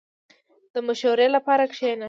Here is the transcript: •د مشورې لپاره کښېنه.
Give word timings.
•د 0.73 0.75
مشورې 0.87 1.27
لپاره 1.35 1.63
کښېنه. 1.71 1.99